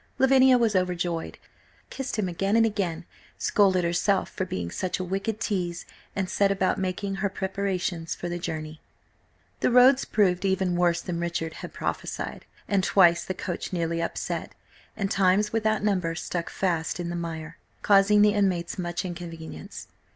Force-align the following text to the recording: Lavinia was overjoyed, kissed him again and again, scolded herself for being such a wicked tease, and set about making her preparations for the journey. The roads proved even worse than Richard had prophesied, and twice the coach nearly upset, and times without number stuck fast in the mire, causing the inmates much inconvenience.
Lavinia 0.17 0.57
was 0.57 0.75
overjoyed, 0.75 1.37
kissed 1.91 2.17
him 2.17 2.27
again 2.27 2.55
and 2.55 2.65
again, 2.65 3.05
scolded 3.37 3.83
herself 3.83 4.31
for 4.31 4.45
being 4.45 4.71
such 4.71 4.97
a 4.97 5.03
wicked 5.03 5.39
tease, 5.39 5.85
and 6.15 6.27
set 6.27 6.51
about 6.51 6.79
making 6.79 7.17
her 7.17 7.29
preparations 7.29 8.15
for 8.15 8.27
the 8.27 8.39
journey. 8.39 8.81
The 9.59 9.69
roads 9.69 10.05
proved 10.05 10.43
even 10.43 10.75
worse 10.75 11.03
than 11.03 11.19
Richard 11.19 11.53
had 11.61 11.71
prophesied, 11.71 12.45
and 12.67 12.83
twice 12.83 13.23
the 13.23 13.35
coach 13.35 13.71
nearly 13.71 14.01
upset, 14.01 14.55
and 14.97 15.11
times 15.11 15.53
without 15.53 15.83
number 15.83 16.15
stuck 16.15 16.49
fast 16.49 16.99
in 16.99 17.09
the 17.11 17.15
mire, 17.15 17.59
causing 17.83 18.23
the 18.23 18.33
inmates 18.33 18.79
much 18.79 19.05
inconvenience. 19.05 19.87